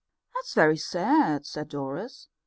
"That's 0.33 0.55
very 0.55 0.77
sad," 0.77 1.45
said 1.45 1.69
Doris. 1.69 2.27